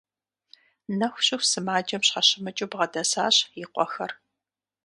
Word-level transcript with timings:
Нэху 0.97 1.21
щыху 1.25 1.47
сымаджэм 1.51 2.01
щхьэщымыкӀыу 2.07 2.69
бгъэдэсащ 2.71 3.35
и 3.61 3.63
къуэхэр. 3.73 4.11